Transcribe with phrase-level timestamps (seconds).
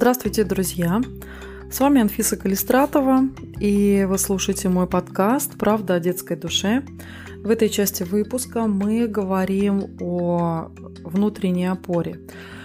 [0.00, 1.00] Здравствуйте, друзья!
[1.72, 6.84] С вами Анфиса Калистратова, и вы слушаете мой подкаст «Правда о детской душе».
[7.38, 10.70] В этой части выпуска мы говорим о
[11.02, 12.20] внутренней опоре.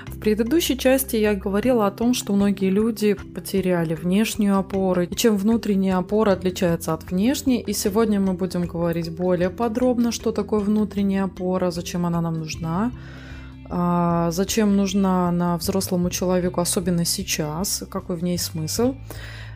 [0.06, 5.36] В предыдущей части я говорила о том, что многие люди потеряли внешнюю опору, и чем
[5.36, 7.62] внутренняя опора отличается от внешней.
[7.62, 12.92] И сегодня мы будем говорить более подробно, что такое внутренняя опора, зачем она нам нужна,
[13.76, 18.94] а, зачем нужна она взрослому человеку, особенно сейчас, какой в ней смысл,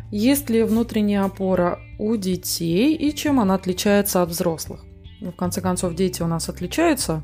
[0.10, 4.84] есть ли внутренняя опора у детей и чем она отличается от взрослых.
[5.22, 7.22] Ну, в конце концов, дети у нас отличаются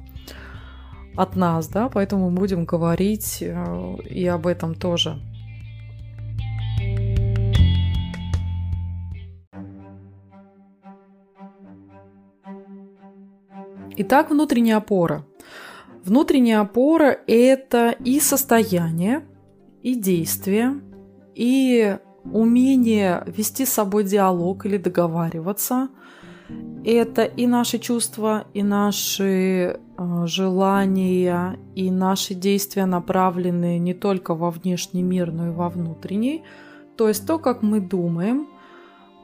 [1.17, 5.19] от нас, да, поэтому мы будем говорить э, и об этом тоже.
[13.97, 15.25] Итак, внутренняя опора–
[16.05, 19.25] Внутренняя опора– это и состояние,
[19.83, 20.81] и действие,
[21.33, 25.87] и умение вести с собой диалог или договариваться.
[26.83, 34.51] Это и наши чувства, и наши э, желания, и наши действия направленные не только во
[34.51, 36.43] внешний мир, но и во внутренний.
[36.97, 38.49] То есть то, как мы думаем,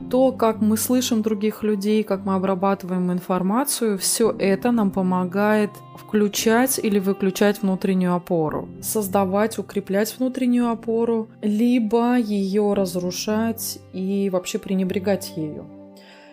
[0.09, 6.79] то, как мы слышим других людей, как мы обрабатываем информацию, все это нам помогает включать
[6.79, 15.65] или выключать внутреннюю опору, создавать, укреплять внутреннюю опору, либо ее разрушать и вообще пренебрегать ею.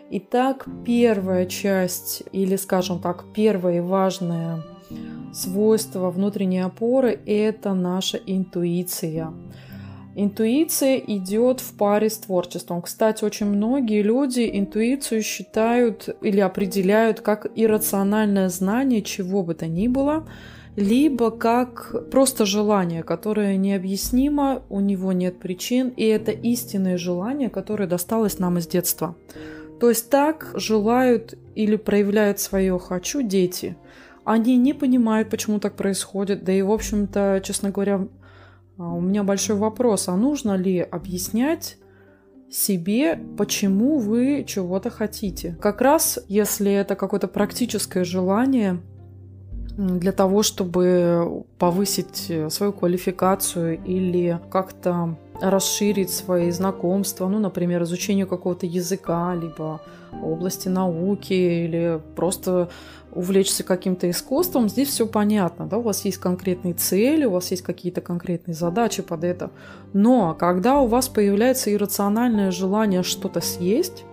[0.09, 4.63] Итак, первая часть, или, скажем так, первое важное
[5.35, 9.33] свойство внутренней опоры– это наша интуиция–
[10.19, 12.81] Интуиция идет в паре с творчеством.
[12.81, 19.89] Кстати, очень многие люди интуицию считают или определяют как иррациональное знание чего бы то ни
[19.89, 20.27] было,
[20.75, 27.87] либо как просто желание, которое необъяснимо, у него нет причин, и это истинное желание, которое
[27.87, 29.17] досталось нам из детства.
[29.81, 33.77] То есть так желают или проявляют свое «хочу» дети.
[34.25, 38.09] Они не понимают, почему так происходит, да и, в общем-то, честно говоря,
[38.79, 41.79] у меня большой вопрос, а нужно ли объяснять
[42.51, 45.57] себе, почему вы чего-то хотите?
[45.61, 48.81] Как раз, если это какое-то практическое желание
[49.77, 58.67] для того, чтобы повысить свою квалификацию или как-то расширить свои знакомства, ну, например, изучение какого-то
[58.67, 59.83] языка, либо
[60.23, 62.71] области науки, или просто
[63.13, 67.63] увлечься каким-то искусством, здесь все понятно, да, у вас есть конкретные цели, у вас есть
[67.63, 69.51] какие-то конкретные задачи под это.
[69.93, 74.05] Но когда у вас появляется иррациональное желание что-то съесть,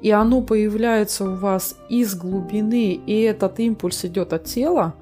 [0.00, 4.94] и оно появляется у вас из глубины, и этот импульс идет от тела,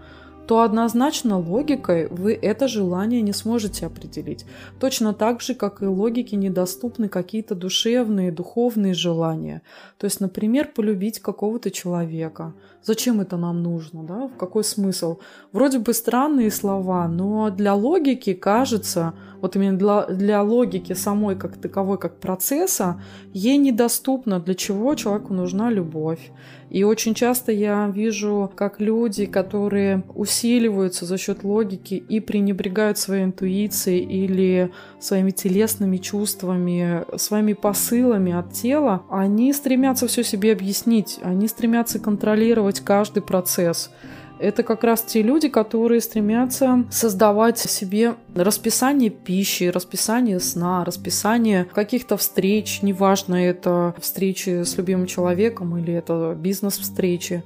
[0.47, 4.45] то однозначно логикой вы это желание не сможете определить.
[4.79, 9.63] Точно так же, как и логике недоступны какие-то душевные, духовные желания.
[9.99, 12.53] То есть, например, полюбить какого-то человека.
[12.85, 14.03] Зачем это нам нужно?
[14.03, 14.29] Да?
[14.29, 15.19] В какой смысл?
[15.53, 21.57] Вроде бы странные слова, но для логики кажется, вот именно для, для логики самой как
[21.57, 23.01] таковой, как процесса,
[23.33, 26.31] ей недоступно, для чего человеку нужна любовь
[26.75, 33.23] и очень часто я вижу, как люди, которые усиливаются за счет логики и пренебрегают своей
[33.23, 34.73] интуицией или
[35.05, 42.81] своими телесными чувствами, своими посылами от тела, они стремятся все себе объяснить, они стремятся контролировать
[42.81, 43.91] каждый процесс
[44.39, 52.17] это как раз те люди, которые стремятся создавать себе расписание пищи, расписание сна, расписание каких-то
[52.17, 57.43] встреч, неважно, это встречи с любимым человеком или это бизнес-встречи.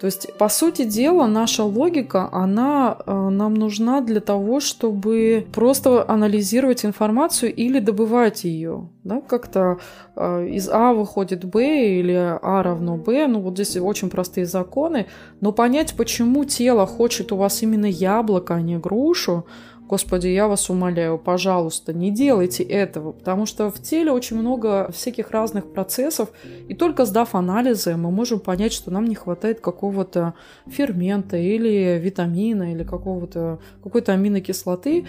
[0.00, 6.08] То есть, по сути дела, наша логика, она э, нам нужна для того, чтобы просто
[6.08, 8.88] анализировать информацию или добывать ее.
[9.02, 9.20] Да?
[9.20, 9.78] Как-то
[10.14, 13.26] э, из А выходит Б или А равно Б.
[13.26, 15.06] Ну, вот здесь очень простые законы.
[15.40, 19.46] Но понять, почему тело хочет у вас именно яблоко, а не грушу,
[19.88, 25.30] Господи, я вас умоляю, пожалуйста, не делайте этого, потому что в теле очень много всяких
[25.30, 26.28] разных процессов,
[26.68, 30.34] и только сдав анализы, мы можем понять, что нам не хватает какого-то
[30.66, 35.06] фермента или витамина, или какого-то, какой-то аминокислоты,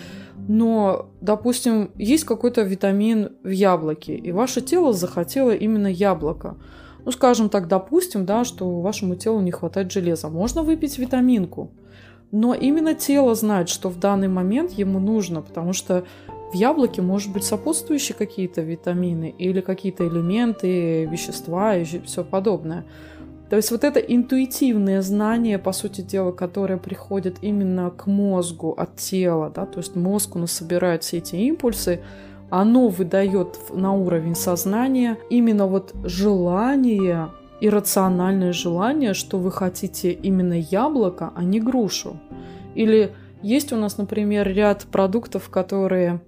[0.48, 6.56] но, допустим, есть какой-то витамин в яблоке, и ваше тело захотело именно яблоко.
[7.04, 10.30] Ну, скажем так, допустим, да, что вашему телу не хватает железа.
[10.30, 11.70] Можно выпить витаминку–
[12.32, 16.06] но именно тело знает, что в данный момент ему нужно, потому что
[16.52, 22.86] в яблоке может быть сопутствующие какие-то витамины или какие-то элементы, вещества и все подобное.
[23.50, 28.96] То есть вот это интуитивное знание, по сути дела, которое приходит именно к мозгу от
[28.98, 32.02] тела, да, то есть мозг у нас собирает все эти импульсы,
[32.52, 37.30] оно выдает на уровень сознания именно вот желание,
[37.62, 42.20] иррациональное желание, что вы хотите именно яблоко, а не грушу.
[42.76, 46.22] Или есть у нас, например, ряд продуктов, которые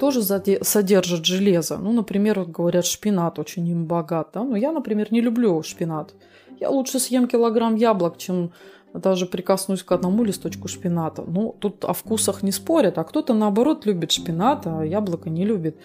[0.00, 1.78] тоже содержат железо.
[1.78, 4.30] Ну, например, вот говорят, шпинат очень им богат.
[4.34, 4.42] Да?
[4.42, 6.14] Но я, например, не люблю шпинат.
[6.60, 8.52] Я лучше съем килограмм яблок, чем
[8.92, 11.24] даже прикоснусь к одному листочку шпината.
[11.26, 15.76] Ну, тут о вкусах не спорят, а кто-то, наоборот, любит шпинат, а яблоко не любит.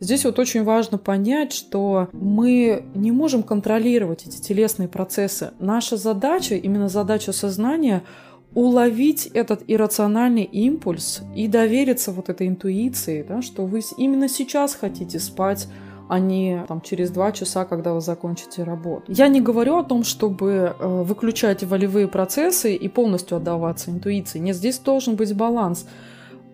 [0.00, 5.52] Здесь вот очень важно понять, что мы не можем контролировать эти телесные процессы.
[5.58, 8.02] Наша задача, именно задача сознания–
[8.54, 15.18] уловить этот иррациональный импульс и довериться вот этой интуиции, да, что вы именно сейчас хотите
[15.18, 15.68] спать,
[16.08, 19.12] а не там, через два часа, когда вы закончите работу.
[19.12, 24.38] Я не говорю о том, чтобы э, выключать волевые процессы и полностью отдаваться интуиции.
[24.38, 25.86] Нет, здесь должен быть баланс.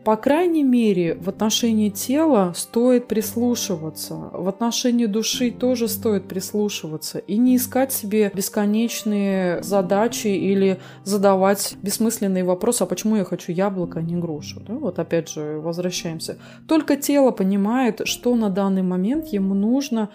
[0.04, 7.37] По крайней мере, в отношении тела стоит прислушиваться, в отношении души тоже стоит прислушиваться и
[7.37, 14.02] не искать себе бесконечные задачи или задавать бессмысленные вопросы, а почему я хочу яблоко, а
[14.02, 14.60] не грушу.
[14.66, 14.75] Да?
[14.75, 16.37] Вот опять же возвращаемся.
[16.66, 20.10] Только тело понимает, что на данный момент ему нужно,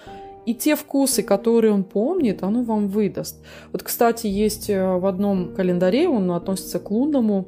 [0.45, 3.41] и те вкусы, которые он помнит, оно вам выдаст.
[3.71, 7.47] Вот, кстати, есть э, в одном календаре, он относится к лунному,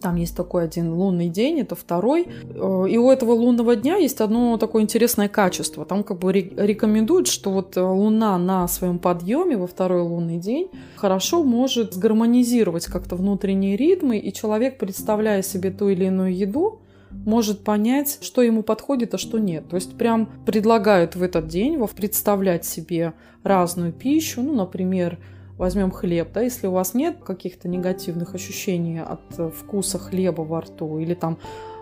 [0.00, 2.26] там есть такой один лунный день, это второй.
[2.26, 5.84] Э, и у этого лунного дня есть одно такое интересное качество.
[5.84, 11.42] Там как бы рекомендуют, что вот Луна на своем подъеме во второй лунный день хорошо
[11.42, 16.80] может сгармонизировать как-то внутренние ритмы, и человек, представляя себе ту или иную еду,
[17.24, 19.68] может понять, что ему подходит, а что нет.
[19.68, 25.18] То есть прям предлагают в этот день представлять себе разную пищу, ну, например,
[25.58, 30.60] возьмем хлеб, да, если у вас нет каких-то негативных ощущений от э, вкуса хлеба во
[30.60, 31.38] рту, или там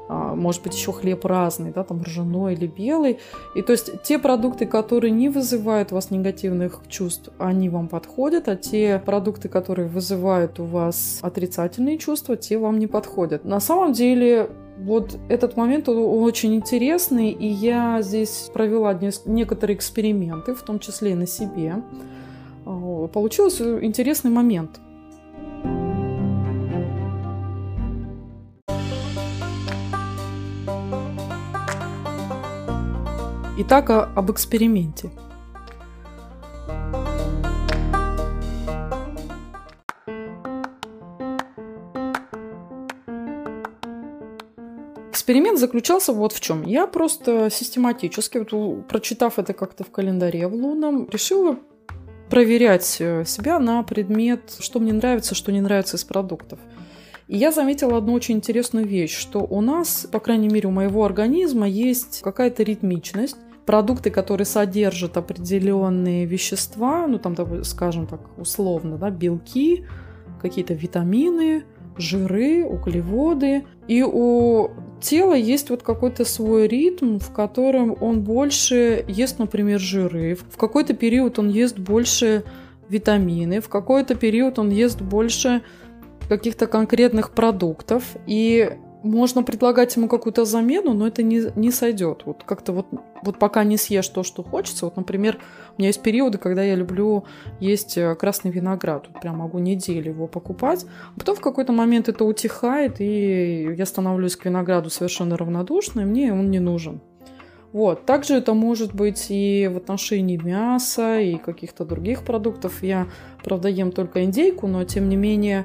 [0.08, 3.18] а, может быть, еще хлеб разный, да, там ржаной или белый.
[3.54, 8.48] И то есть те продукты, которые не вызывают у вас негативных чувств, они вам подходят,
[8.48, 13.44] а те продукты, которые вызывают у вас отрицательные чувства, те вам не подходят.
[13.44, 20.62] На самом деле вот этот момент очень интересный, и я здесь провела некоторые эксперименты, в
[20.62, 21.76] том числе и на себе.
[23.08, 24.80] Получился интересный момент.
[33.58, 35.10] Итак, об эксперименте.
[45.10, 46.64] Эксперимент заключался вот в чем.
[46.64, 51.56] Я просто систематически, вот, прочитав это как-то в календаре в лунном, решила
[52.32, 56.58] проверять э, себя на предмет, что мне нравится, что не нравится из продуктов.
[57.28, 61.04] И я заметила одну очень интересную вещь, что у нас, по крайней мере, у моего
[61.04, 63.36] организма есть какая-то ритмичность,
[63.66, 69.84] продукты, которые содержат определенные вещества, ну там, скажем так, условно, да, белки,
[70.40, 71.64] какие-то витамины,
[71.98, 73.66] жиры, углеводы.
[73.88, 74.70] И у
[75.02, 80.36] тела есть вот какой-то свой ритм, в котором он больше ест, например, жиры.
[80.36, 82.44] В какой-то период он ест больше
[82.88, 85.62] витамины, в какой-то период он ест больше
[86.28, 88.04] каких-то конкретных продуктов.
[88.26, 88.70] И
[89.02, 92.22] можно предлагать ему какую-то замену, но это не, не сойдет.
[92.24, 92.86] Вот как-то вот,
[93.22, 94.84] вот пока не съешь то, что хочется.
[94.86, 95.38] Вот, например,
[95.76, 97.24] у меня есть периоды, когда я люблю
[97.60, 99.08] есть э, красный виноград.
[99.12, 100.86] Вот прям могу неделю его покупать.
[101.16, 106.32] А потом в какой-то момент это утихает, и я становлюсь к винограду совершенно равнодушной, мне
[106.32, 107.00] он не нужен.
[107.72, 108.04] Вот.
[108.04, 112.82] Также это может быть и в отношении мяса, и каких-то других продуктов.
[112.82, 113.08] Я,
[113.42, 115.64] правда, ем только индейку, но тем не менее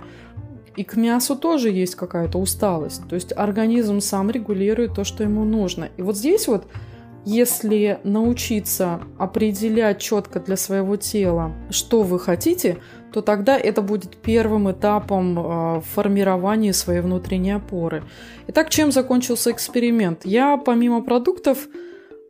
[0.78, 3.02] и к мясу тоже есть какая-то усталость.
[3.10, 5.90] То есть организм сам регулирует то, что ему нужно.
[5.98, 6.68] И вот здесь вот,
[7.26, 12.78] если научиться определять четко для своего тела, что вы хотите,
[13.12, 18.04] то тогда это будет первым этапом э, формирования своей внутренней опоры.
[18.48, 20.26] Итак, чем закончился эксперимент?
[20.26, 21.68] Я помимо продуктов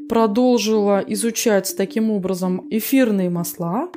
[0.07, 3.89] продолжила изучать таким образом эфирные масла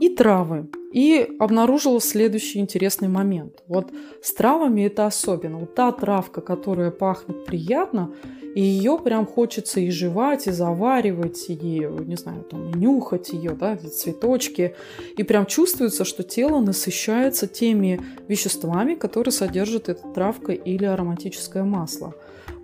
[0.00, 0.68] и травы.
[0.92, 3.62] И обнаружила следующий интересный момент.
[3.68, 5.58] Вот с травами это особенно.
[5.58, 8.14] Вот та травка, которая пахнет приятно,
[8.54, 13.50] и ее прям хочется и жевать, и заваривать, и, не знаю, там, и нюхать ее,
[13.50, 14.74] да, цветочки.
[15.18, 22.14] И прям чувствуется, что тело насыщается теми веществами, которые содержит эта травка или ароматическое масло.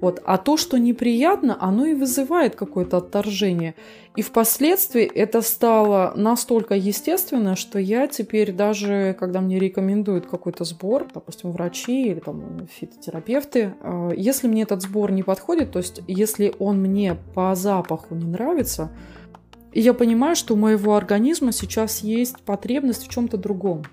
[0.02, 0.20] Вот.
[0.24, 3.76] А то, что неприятно, оно и вызывает какое-то отторжение.
[4.16, 11.06] И впоследствии это стало настолько естественно, что я теперь даже, когда мне рекомендуют какой-то сбор,
[11.14, 16.52] допустим, врачи или там фитотерапевты, э, если мне этот сбор не подходит, то есть если
[16.58, 18.90] он мне по запаху не нравится,
[19.72, 23.84] я понимаю, что у моего организма сейчас есть потребность в чем-то другом.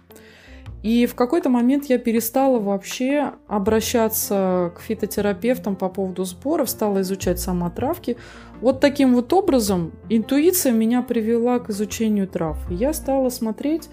[0.81, 7.39] И в какой-то момент я перестала вообще обращаться к фитотерапевтам по поводу сборов, стала изучать
[7.39, 8.15] сама травки.
[8.62, 12.57] Вот таким вот образом интуиция меня привела к изучению трав.
[12.69, 13.89] Я стала смотреть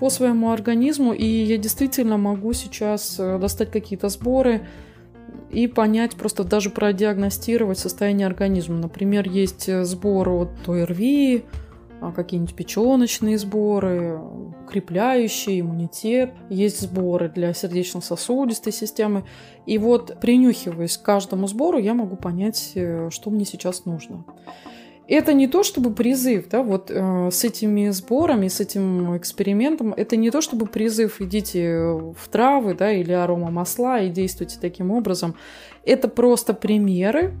[0.00, 4.66] по своему организму, и я действительно могу сейчас э, достать какие-то сборы
[5.50, 8.76] и понять, просто даже продиагностировать состояние организма.
[8.76, 11.44] Например, есть э, сбор от ОРВИ,
[12.12, 14.18] какие-нибудь печеночные сборы,
[14.64, 19.24] укрепляющие иммунитет, есть сборы для сердечно-сосудистой системы.
[19.66, 24.24] И вот принюхиваясь к каждому сбору, я могу понять, э, что мне сейчас нужно.
[25.06, 30.16] Это не то, чтобы призыв, да, вот э, с этими сборами, с этим экспериментом, это
[30.16, 35.34] не то, чтобы призыв, идите в травы, да, или арома масла и действуйте таким образом.
[35.84, 37.34] Это просто примеры,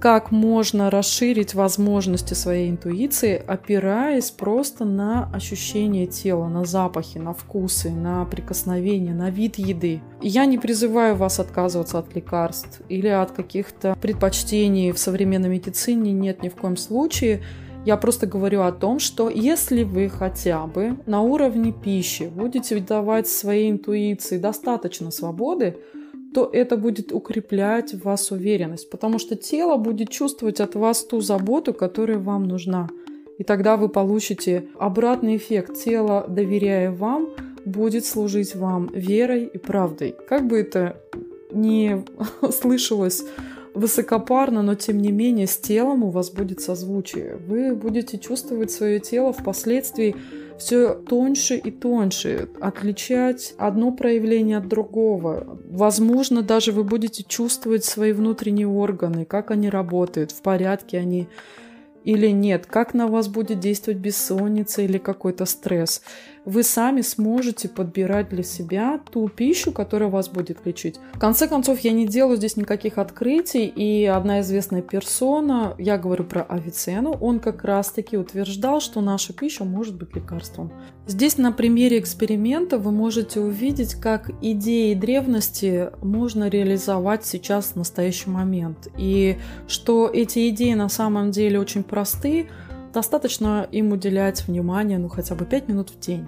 [0.00, 7.90] как можно расширить возможности своей интуиции, опираясь просто на ощущение тела, на запахи, на вкусы,
[7.90, 10.02] на прикосновения, на вид еды.
[10.20, 16.42] Я не призываю вас отказываться от лекарств или от каких-то предпочтений в современной медицине, нет
[16.42, 17.42] ни в коем случае.
[17.86, 23.28] Я просто говорю о том, что если вы хотя бы на уровне пищи будете давать
[23.28, 25.78] своей интуиции достаточно свободы,
[26.36, 31.22] то это будет укреплять в вас уверенность, потому что тело будет чувствовать от вас ту
[31.22, 32.90] заботу, которая вам нужна.
[33.38, 35.82] И тогда вы получите обратный эффект.
[35.82, 37.30] Тело, доверяя вам,
[37.64, 40.14] будет служить вам верой и правдой.
[40.28, 41.00] Как бы это
[41.50, 42.04] ни
[42.52, 43.24] слышалось
[43.76, 47.36] высокопарно, но тем не менее с телом у вас будет созвучие.
[47.46, 50.16] Вы будете чувствовать свое тело впоследствии
[50.58, 55.60] все тоньше и тоньше, отличать одно проявление от другого.
[55.68, 61.28] Возможно, даже вы будете чувствовать свои внутренние органы, как они работают, в порядке они
[62.04, 66.02] или нет, как на вас будет действовать бессонница или какой-то стресс
[66.46, 70.98] вы сами сможете подбирать для себя ту пищу, которая вас будет лечить.
[71.14, 76.24] В конце концов, я не делаю здесь никаких открытий, и одна известная персона, я говорю
[76.24, 80.72] про Авиценну, он как раз-таки утверждал, что наша пища может быть лекарством.
[81.08, 88.30] Здесь на примере эксперимента вы можете увидеть, как идеи древности можно реализовать сейчас в настоящий
[88.30, 89.36] момент, и
[89.66, 92.48] что эти идеи на самом деле очень просты,
[92.96, 96.24] достаточно им уделять внимание, ну хотя бы 5 минут в день.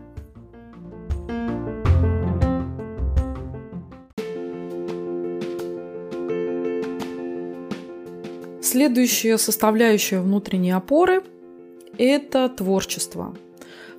[8.61, 11.23] Следующая составляющая внутренней опоры–
[11.99, 13.35] это творчество.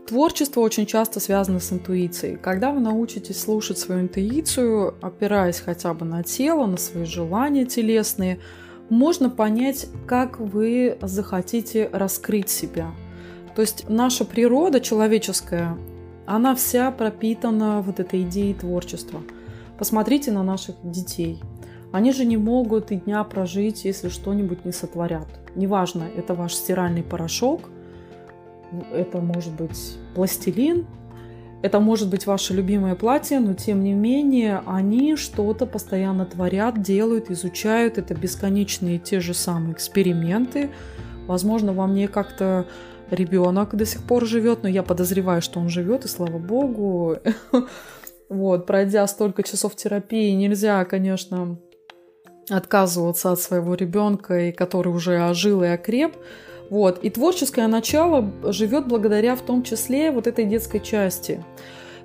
[0.08, 2.38] Творчество очень часто связано с интуицией.
[2.38, 8.38] Когда вы научитесь слушать свою интуицию, опираясь хотя бы на тело, на свои желания телесные,
[8.90, 12.92] можно понять, как вы захотите раскрыть себя.
[13.56, 15.78] То есть наша природа человеческая,
[16.26, 19.22] она вся пропитана вот этой идеей творчества.
[19.78, 21.40] Посмотрите на наших детей–
[21.92, 25.28] они же не могут и дня прожить, если что-нибудь не сотворят.
[25.56, 27.62] Неважно, это ваш стиральный порошок,
[28.94, 30.86] это может быть пластилин,
[31.62, 37.30] это может быть ваше любимое платье, но тем не менее они что-то постоянно творят, делают,
[37.30, 37.98] изучают.
[37.98, 40.70] Это бесконечные те же самые эксперименты.
[41.28, 42.66] Возможно, во мне как-то
[43.12, 47.18] ребенок до сих пор живет, но я подозреваю, что он живет, и слава богу.
[48.30, 51.58] Вот, пройдя столько часов терапии, нельзя, конечно,
[52.48, 56.16] отказываться от своего ребенка, который уже ожил и окреп.
[56.70, 57.00] Вот.
[57.04, 61.44] И творческое начало живет благодаря в том числе вот этой детской части.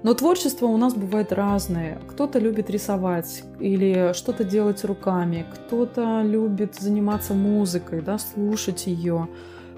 [0.02, 1.98] Но творчество у нас бывает разное.
[2.08, 9.28] Кто-то любит рисовать или что-то делать руками, кто-то любит заниматься музыкой, да, слушать ее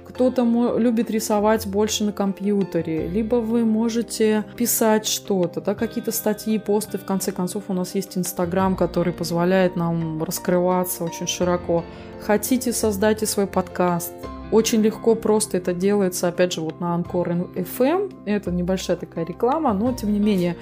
[0.08, 0.44] кто-то
[0.78, 6.96] любит рисовать больше на компьютере, либо вы можете писать что-то, да, какие-то статьи, посты.
[6.96, 11.84] В конце концов, у нас есть Инстаграм, который позволяет нам раскрываться очень широко.
[12.20, 14.12] Хотите, создайте свой подкаст.
[14.52, 18.12] Очень легко, просто это делается, опять же, вот на Anchor FM.
[18.26, 20.56] Это небольшая такая реклама, но тем не менее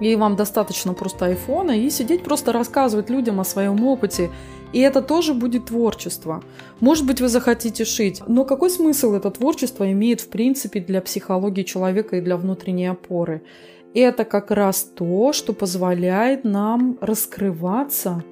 [0.00, 4.30] и вам достаточно просто айфона, и сидеть просто рассказывать людям о своем опыте.
[4.72, 6.42] И это тоже будет творчество.
[6.80, 11.64] Может быть, вы захотите шить, но какой смысл это творчество имеет в принципе для психологии
[11.64, 13.42] человека и для внутренней опоры?
[13.92, 18.22] Это как раз то, что позволяет нам раскрываться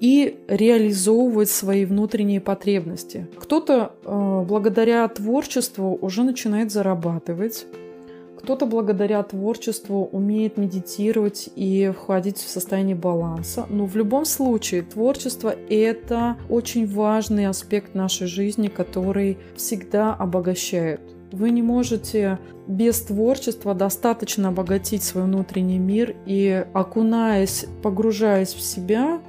[0.00, 3.26] и реализовывать свои внутренние потребности.
[3.38, 7.66] Кто-то э, благодаря творчеству уже начинает зарабатывать,
[8.38, 13.66] кто-то благодаря творчеству умеет медитировать и входить в состояние баланса.
[13.68, 21.00] Но в любом случае творчество– это очень важный аспект нашей жизни, который всегда обогащает.
[21.32, 29.20] Вы не можете без творчества достаточно обогатить свой внутренний мир и, окунаясь, погружаясь в себя,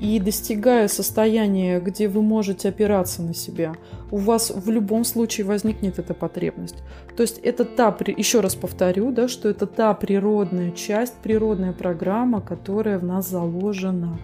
[0.00, 3.74] и достигая состояния, где вы можете опираться на себя,
[4.10, 6.76] у вас в любом случае возникнет эта потребность.
[7.16, 12.40] То есть это та, еще раз повторю, да, что это та природная часть, природная программа,
[12.40, 14.18] которая в нас заложена.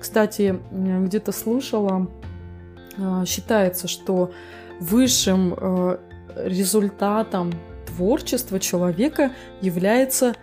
[0.00, 2.08] Кстати, где-то слушала,
[2.96, 4.32] а, считается, что
[4.80, 5.98] высшим э,
[6.36, 7.52] результатом
[7.86, 10.34] творчества человека является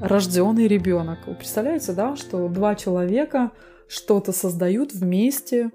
[0.00, 1.18] рожденный ребенок.
[1.26, 3.50] Вы представляете, да, что два человека
[3.92, 5.70] что-то создают вместе,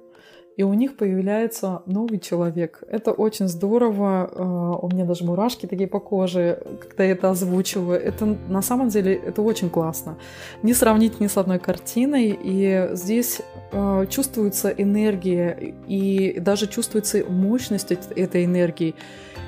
[0.56, 2.84] и у них появляется новый человек.
[2.88, 4.32] Это очень здорово.
[4.34, 8.02] А, у меня даже мурашки такие по коже, когда я это озвучиваю.
[8.02, 10.18] Это на самом деле это очень классно.
[10.64, 12.40] Не сравнить ни с одной картиной.
[12.44, 18.96] И здесь а, чувствуется энергия и даже чувствуется мощность этой энергии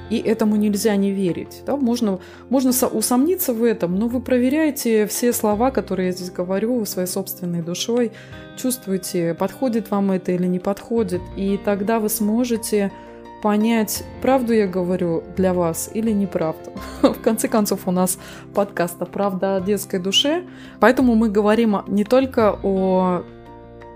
[0.09, 1.63] и этому нельзя не верить.
[1.65, 1.75] Да?
[1.75, 7.07] Можно, можно усомниться в этом, но вы проверяете все слова, которые я здесь говорю, своей
[7.07, 8.11] собственной душой,
[8.57, 12.91] чувствуете, подходит вам это или не подходит, и тогда вы сможете
[13.41, 16.71] понять, правду я говорю для вас или неправду.
[17.01, 18.17] В конце концов, у нас
[18.53, 20.43] подкаст «Правда о детской душе»,
[20.79, 23.23] поэтому мы говорим не только о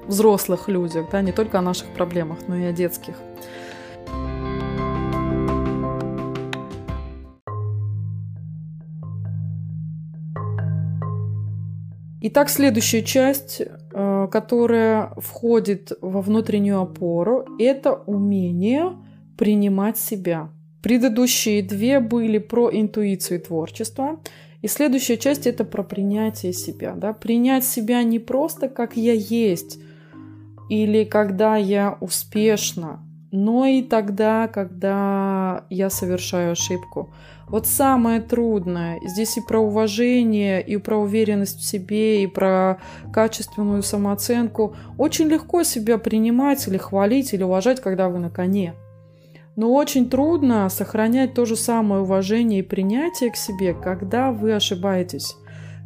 [0.07, 3.15] взрослых людях, да, не только о наших проблемах, но и о детских.
[12.25, 18.93] Итак, следующая часть, э, которая входит во внутреннюю опору, это умение
[19.37, 20.49] принимать себя.
[20.81, 24.21] Предыдущие две были про интуицию и творчество.
[24.61, 26.93] И следующая часть это про принятие себя.
[26.95, 27.11] Да?
[27.11, 29.79] Принять себя не просто как я есть
[30.69, 33.03] или когда я успешна,
[33.35, 37.11] но и тогда, когда я совершаю ошибку.
[37.47, 38.99] Вот самое трудное.
[39.03, 42.77] Здесь и про уважение, и про уверенность в себе, и про
[43.11, 44.75] качественную самооценку.
[44.99, 48.75] Очень легко себя принимать или хвалить, или уважать, когда вы на коне.
[49.55, 55.35] Но очень трудно сохранять то же самое уважение и принятие к себе, когда вы ошибаетесь.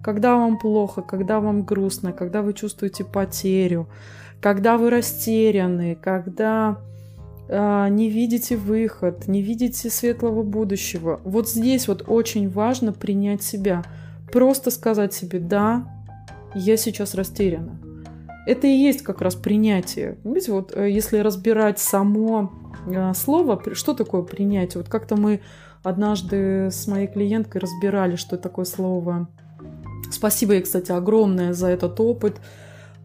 [0.04, 3.88] Когда вам плохо, когда вам грустно, когда вы чувствуете потерю,
[4.42, 6.80] когда вы растеряны, когда
[7.50, 11.22] не видите выход, не видите светлого будущего.
[11.24, 13.84] Вот здесь вот очень важно принять себя.
[14.32, 15.88] Просто сказать себе «да,
[16.54, 17.80] я сейчас растеряна».
[18.48, 20.18] Это и есть как раз принятие.
[20.24, 22.54] Видите, вот э, если разбирать само
[22.88, 24.82] а, слово, что такое принятие?
[24.82, 25.42] Вот как-то мы
[25.84, 29.28] однажды с моей клиенткой разбирали, что такое слово.
[30.12, 32.40] Спасибо ей, кстати, огромное за этот опыт.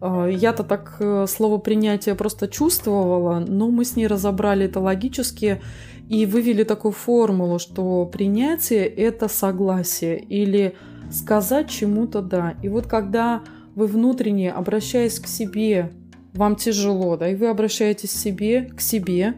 [0.05, 5.61] А, я-то так э, слово принятие просто чувствовала, но мы с ней разобрали это логически
[6.09, 10.75] и вывели такую формулу, что принятие– это согласие или
[11.09, 12.55] сказать чему-то «да».
[12.61, 13.43] И вот когда
[13.75, 15.93] вы внутренне, обращаясь к себе,
[16.33, 19.35] вам тяжело, да, и вы обращаетесь к себе, к себе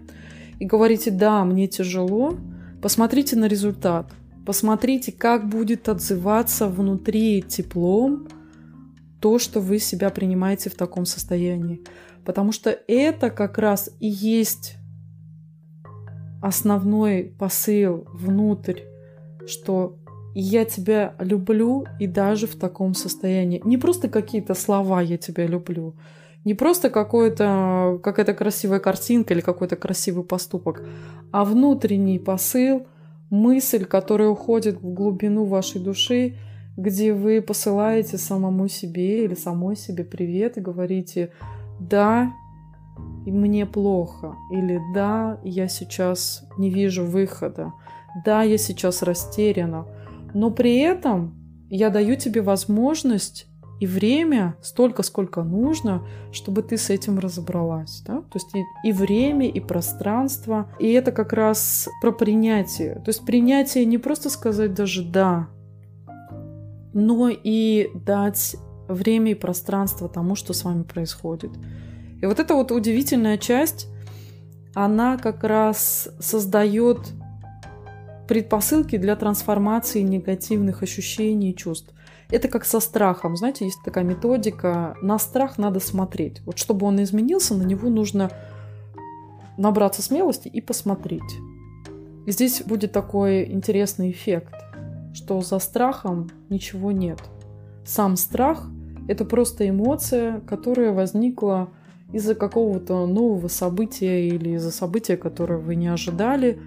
[0.59, 2.37] и говорите «да, мне тяжело»,
[2.81, 4.11] посмотрите на результат,
[4.47, 8.27] посмотрите, как будет отзываться внутри теплом,
[9.25, 11.81] то, что вы себя принимаете в таком состоянии.
[12.25, 14.75] Потому что это как раз и есть
[16.43, 18.81] основной посыл внутрь,
[19.47, 19.97] что
[20.35, 23.63] я тебя люблю и даже в таком состоянии.
[23.65, 25.95] Не просто какие-то слова «я тебя люблю»,
[26.43, 30.83] не просто какой-то, какая-то красивая картинка или какой-то красивый поступок,
[31.31, 32.85] а внутренний посыл,
[33.31, 36.35] мысль, которая уходит в глубину вашей души
[36.77, 41.31] где вы посылаете самому себе или самой себе привет и говорите
[41.79, 42.33] «да,
[43.25, 47.73] и мне плохо» или «да, я сейчас не вижу выхода»,
[48.25, 49.85] «да, я сейчас растеряна»,
[50.33, 51.33] но при этом
[51.69, 53.47] я даю тебе возможность
[53.79, 58.01] и время столько, сколько нужно, чтобы ты с этим разобралась.
[58.05, 58.21] Да?
[58.21, 60.71] То есть и, и время, и пространство.
[60.79, 62.95] И это как раз про принятие.
[62.95, 65.49] То есть принятие не просто сказать даже «да»,
[66.95, 68.55] но и дать
[68.87, 71.51] время и пространство тому, что с вами происходит.
[72.21, 73.87] И вот эта вот удивительная часть,
[74.73, 76.99] она как раз создает
[78.29, 81.93] предпосылки для трансформации негативных ощущений и чувств.
[82.29, 83.35] Это как со страхом.
[83.35, 84.95] Знаете, есть такая методика.
[85.01, 86.41] На страх надо смотреть.
[86.45, 88.31] Вот чтобы он изменился, на него нужно
[89.57, 91.21] набраться смелости и посмотреть.
[92.25, 94.53] И здесь будет такой интересный эффект,
[95.15, 97.19] что за страхом ничего нет.
[97.85, 98.67] Сам страх–
[99.07, 101.69] это просто эмоция, которая возникла
[102.11, 106.59] из-за какого-то нового события или из-за события, которое вы не ожидали.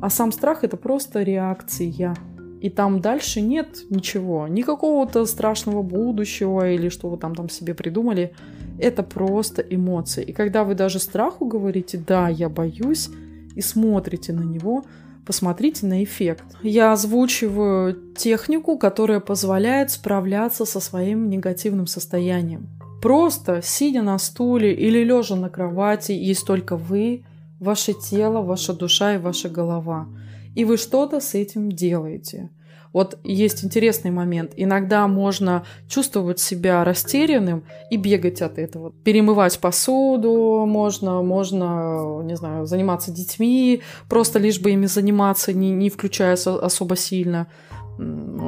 [0.00, 2.16] А сам страх– это просто реакция.
[2.62, 8.32] И там дальше нет ничего, никакого-то страшного будущего или что вы там, там себе придумали.
[8.78, 10.24] Это просто эмоции.
[10.24, 13.10] И когда вы даже страху говорите «да, я боюсь»,
[13.54, 14.84] и смотрите на него,
[15.28, 16.44] посмотрите на эффект.
[16.62, 22.66] Я озвучиваю технику, которая позволяет справляться со своим негативным состоянием.
[23.02, 27.24] Просто сидя на стуле или лежа на кровати, есть только вы,
[27.60, 30.08] ваше тело, ваша душа и ваша голова.
[30.56, 32.48] И вы что-то с этим делаете.
[32.92, 34.52] Вот есть интересный момент.
[34.56, 38.92] Иногда можно чувствовать себя растерянным и бегать от этого.
[39.04, 45.90] Перемывать посуду можно, можно, не знаю, заниматься детьми, просто лишь бы ими заниматься, не, не
[45.90, 47.46] включаясь особо сильно,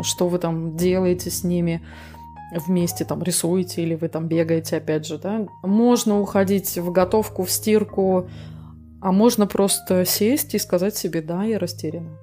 [0.02, 1.84] что вы там делаете с ними
[2.66, 5.46] вместе там рисуете или вы там бегаете, опять же, да.
[5.62, 8.28] Можно уходить в готовку, в стирку,
[9.00, 12.18] а можно просто сесть и сказать себе, да, я растеряна.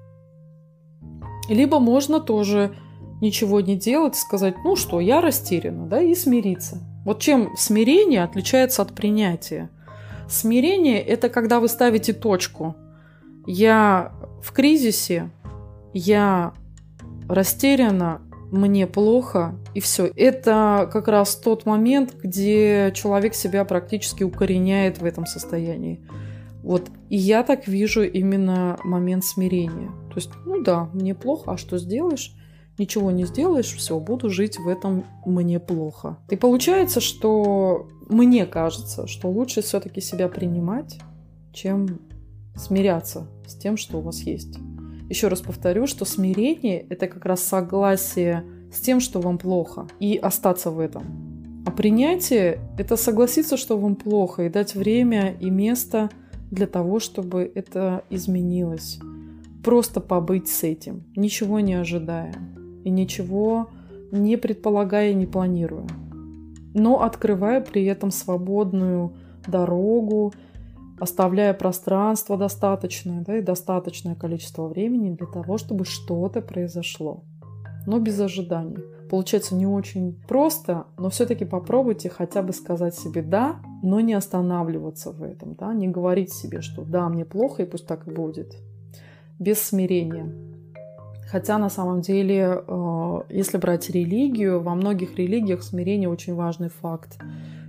[1.49, 2.75] Либо можно тоже
[3.21, 6.79] ничего не делать, сказать, ну что, я растеряна, да, и смириться.
[7.05, 9.69] Вот чем смирение отличается от принятия?
[10.29, 12.75] Смирение– это когда вы ставите точку.
[13.45, 14.11] Я
[14.43, 15.29] в кризисе,
[15.93, 16.53] я
[17.29, 20.11] растеряна, мне плохо, и все.
[20.15, 26.01] Это как раз тот момент, где человек себя практически укореняет в этом состоянии.
[26.63, 26.89] Вот.
[27.09, 29.91] И я так вижу именно момент смирения.
[30.17, 32.33] То есть, ну да, мне плохо, а что сделаешь?
[32.79, 36.17] Ничего не сделаешь, все, буду жить в этом мне плохо.
[36.31, 40.97] И получается, что мне кажется, что лучше все-таки себя принимать,
[41.53, 41.99] чем
[42.55, 44.57] смиряться с тем, что у вас есть.
[45.07, 50.17] Еще раз повторю, что смирение– это как раз согласие с тем, что вам плохо, и
[50.17, 51.63] остаться в этом.
[51.67, 56.09] А принятие– это согласиться, что вам плохо, и дать время и место–
[56.51, 58.99] для того, чтобы это изменилось.
[59.67, 62.33] Просто побыть с этим, ничего не ожидая
[62.85, 63.67] и ничего
[64.13, 65.85] не предполагая, не планируя.
[66.73, 70.31] Но открывая при этом свободную дорогу,
[71.01, 77.25] оставляя пространство достаточное, да, и достаточное количество времени для того, чтобы что-то произошло.
[77.85, 78.77] Но без ожиданий.
[79.09, 85.11] Получается не очень просто, но все-таки попробуйте хотя бы сказать себе «да», но не останавливаться
[85.11, 88.55] в этом, да, не говорить себе, что «да, мне плохо, и пусть так и будет».
[89.39, 90.33] Без смирения.
[91.29, 97.19] Хотя на самом деле, э, если брать религию, во многих религиях смирение очень важный факт.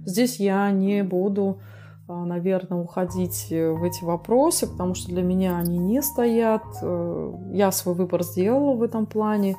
[0.05, 1.61] Здесь я не буду,
[2.09, 6.63] э, наверное, уходить в эти вопросы, потому что для меня они не стоят.
[6.83, 9.57] Э, я свой выбор сделала в этом плане.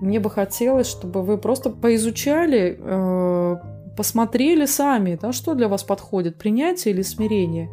[0.00, 3.56] Мне бы хотелось, чтобы вы просто поизучали, э,
[3.96, 7.70] посмотрели сами, да, что для вас подходит, принятие или смирение.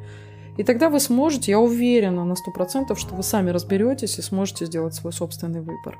[0.57, 4.93] И тогда вы сможете, я уверена на 100%, что вы сами разберетесь и сможете сделать
[4.93, 5.97] свой собственный выбор.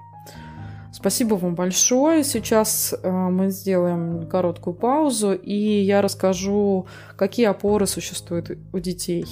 [0.92, 2.24] Спасибо вам большое.
[2.24, 6.86] Сейчас э, мы сделаем короткую паузу, и я расскажу,
[7.18, 9.26] какие опоры существуют у детей.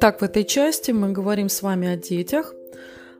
[0.00, 2.54] Итак, в этой части мы говорим с вами о детях,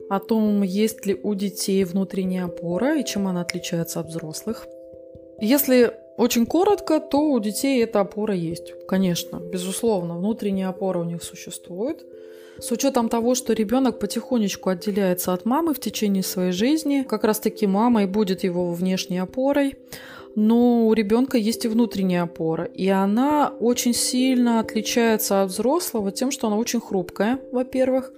[0.09, 4.65] о том, есть ли у детей внутренняя опора и чем она отличается от взрослых.
[5.41, 8.73] Если очень коротко, то у детей эта опора есть.
[8.87, 12.05] Конечно, безусловно, внутренняя опора у них существует.
[12.59, 17.41] С учетом того, что ребенок потихонечку отделяется от мамы в течение своей жизни, как раз
[17.41, 19.75] таки мама и будет его внешней опорой
[20.35, 26.31] но у ребенка есть и внутренняя опора, и она очень сильно отличается от взрослого тем,
[26.31, 28.13] что она очень хрупкая, во-первых,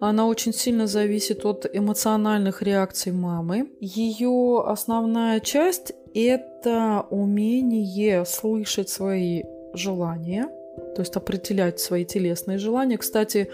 [0.00, 3.70] она очень сильно зависит от эмоциональных реакций мамы.
[3.80, 10.48] Ее основная часть– это умение слышать свои желания,
[10.94, 12.98] то есть определять свои телесные желания.
[12.98, 13.50] Кстати,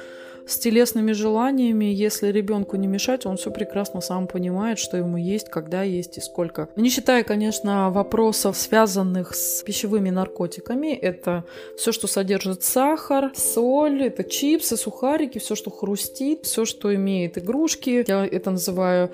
[0.51, 5.49] с телесными желаниями, если ребенку не мешать, он все прекрасно сам понимает, что ему есть,
[5.49, 6.69] когда есть и сколько.
[6.75, 11.45] Не считая, конечно, вопросов, связанных с пищевыми наркотиками, это
[11.77, 18.05] все, что содержит сахар, соль, это чипсы, сухарики, все, что хрустит, все, что имеет игрушки.
[18.07, 19.11] Я это называю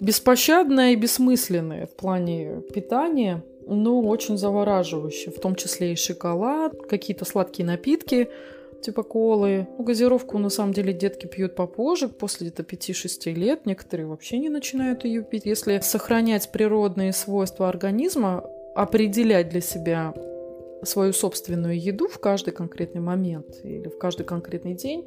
[0.00, 7.24] беспощадное и бессмысленное в плане питания, но очень завораживающее, в том числе и шоколад, какие-то
[7.24, 8.28] сладкие напитки,
[8.84, 9.66] типа колы.
[9.78, 13.66] Ну, газировку, на самом деле, детки пьют попозже, после где-то 5-6 лет.
[13.66, 15.46] Некоторые вообще не начинают ее пить.
[15.46, 18.44] Если сохранять природные свойства организма,
[18.74, 20.14] определять для себя
[20.82, 25.06] свою собственную еду в каждый конкретный момент или в каждый конкретный день,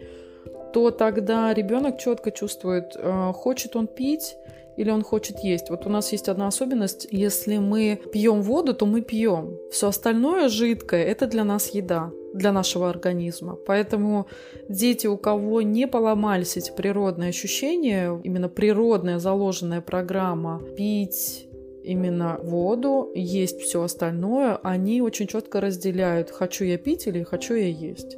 [0.73, 4.37] то тогда ребенок четко чувствует, э, хочет он пить
[4.77, 5.69] или он хочет есть.
[5.69, 7.07] Вот у нас есть одна особенность.
[7.11, 9.57] Если мы пьем воду, то мы пьем.
[9.71, 13.55] Все остальное жидкое– это для нас еда, для нашего организма.
[13.55, 14.27] Поэтому
[14.69, 21.47] дети, у кого не поломались эти природные ощущения, именно природная заложенная программа пить,
[21.83, 27.67] именно воду, есть все остальное, они очень четко разделяют, хочу я пить или хочу я
[27.67, 28.17] есть.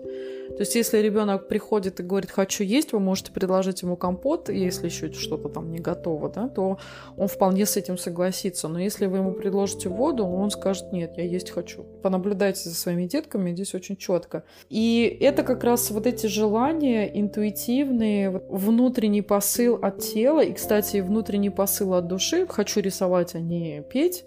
[0.49, 4.87] То есть, если ребенок приходит и говорит, хочу есть, вы можете предложить ему компот, если
[4.87, 6.77] еще что-то там не готово, да, то
[7.17, 8.67] он вполне с этим согласится.
[8.67, 11.83] Но если вы ему предложите воду, он скажет, нет, я есть хочу.
[12.03, 14.43] Понаблюдайте за своими детками, здесь очень четко.
[14.69, 21.49] И это как раз вот эти желания интуитивные, внутренний посыл от тела, и, кстати, внутренний
[21.49, 24.25] посыл от души, хочу рисовать, а не петь,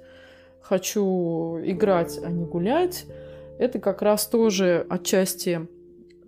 [0.60, 3.04] хочу играть, а не гулять,
[3.58, 5.68] это как раз тоже отчасти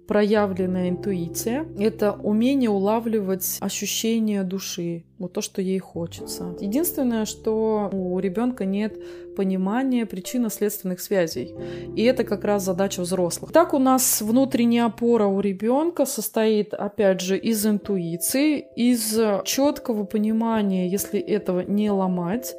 [0.07, 1.67] проявленная интуиция.
[1.79, 6.55] Это умение улавливать ощущения души, вот то, что ей хочется.
[6.61, 8.99] Единственное, что у ребенка нет
[9.37, 11.55] понимания причинно-следственных связей.
[11.97, 13.53] И это как раз задача взрослых.
[13.53, 20.89] Так у нас внутренняя опора у ребенка состоит, опять же, из интуиции, из четкого понимания,
[20.89, 22.55] если этого не ломать,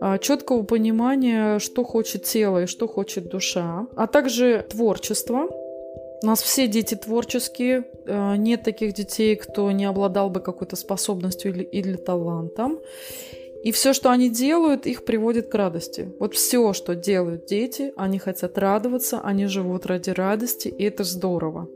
[0.00, 5.48] а, четкого понимания, что хочет тело и что хочет душа, а также творчество,
[6.24, 11.52] у нас все дети творческие, э, нет таких детей, кто не обладал бы какой-то способностью
[11.52, 12.78] или, или талантом.
[13.62, 16.12] И все, что они делают, их приводит к радости.
[16.20, 21.68] Вот все, что делают дети, они хотят радоваться, они живут ради радости, и это здорово.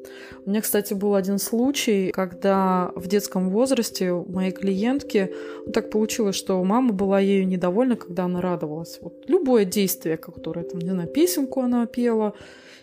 [0.44, 5.32] У меня, кстати, был один случай, когда в детском возрасте у моей клиентки
[5.64, 8.98] ну, так получилось, что мама была ею недовольна, когда она радовалась.
[9.00, 12.34] Вот любое действие, которое, там, не знаю, песенку она пела,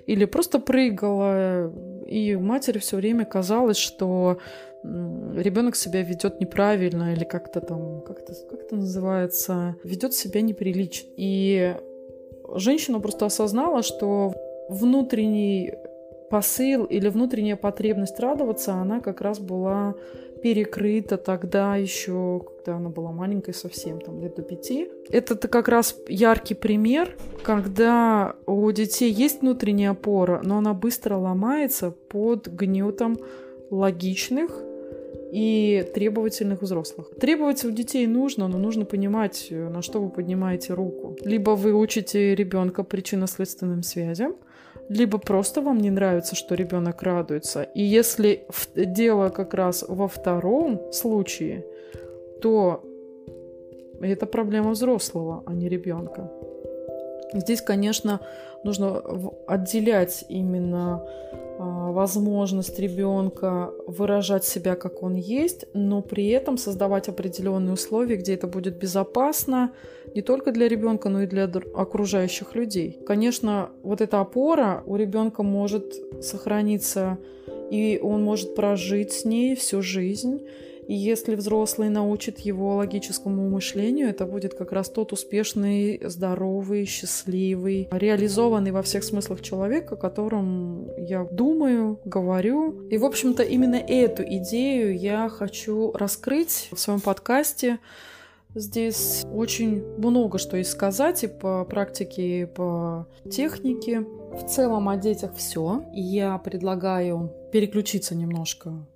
[0.06, 1.72] или просто прыгала.
[2.06, 4.38] И матери все время казалось, что
[4.84, 11.10] ребенок себя ведет неправильно или как-то там, как-то, как это называется, ведет себя неприлично.
[11.18, 11.76] И
[12.56, 14.36] женщина просто осознала, что
[14.70, 15.74] внутренний
[16.30, 19.96] посыл или внутренняя потребность радоваться, она как раз была
[20.46, 24.92] перекрыта тогда еще, когда она была маленькой совсем, там лет до пяти.
[25.10, 31.90] Это как раз яркий пример, когда у детей есть внутренняя опора, но она быстро ломается
[31.90, 33.18] под гнетом
[33.72, 34.52] логичных
[35.32, 37.10] и требовательных взрослых.
[37.20, 41.18] Требовать у детей нужно, но нужно понимать, на что вы поднимаете руку.
[41.22, 44.36] Либо вы учите ребенка причинно-следственным связям,
[44.89, 47.63] либо просто вам не нравится, что ребенок радуется.
[47.63, 48.45] И если
[48.76, 51.65] дело как раз во втором случае,
[52.41, 52.84] то
[54.02, 56.32] это проблема взрослого, а не ребенка.
[57.34, 58.19] Здесь, конечно,
[58.63, 59.02] нужно
[59.48, 61.06] отделять именно
[61.58, 68.36] а, возможность ребенка выражать себя, как он есть, но при этом создавать определенные условия, где
[68.36, 69.71] это будет безопасно
[70.15, 72.99] не только для ребенка, но и для окружающих людей.
[73.06, 77.19] Конечно, вот эта опора у ребенка может сохраниться,
[77.69, 80.47] и он может прожить с ней всю жизнь.
[80.88, 87.88] И если взрослый научит его логическому мышлению, это будет как раз тот успешный, здоровый, счастливый,
[87.91, 92.88] реализованный во всех смыслах человек, о котором я думаю, говорю.
[92.89, 97.80] И, в общем-то, именно эту идею я хочу раскрыть в своем подкасте.
[98.56, 104.00] Здесь очень много что и сказать и по практике, и по технике.
[104.00, 105.84] В целом о детях все.
[105.94, 108.88] Я предлагаю переключиться немножко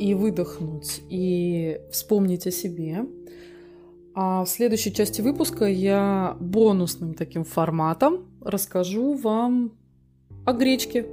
[0.00, 3.06] и выдохнуть, и вспомнить о себе.
[4.16, 9.74] А в следующей части выпуска я бонусным таким форматом расскажу вам
[10.44, 11.06] о гречке.